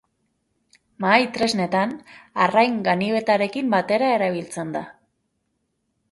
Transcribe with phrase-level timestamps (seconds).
[1.03, 1.91] Mahai-tresnetan
[2.45, 4.83] arrain-ganibetarekin batera erabiltzen da.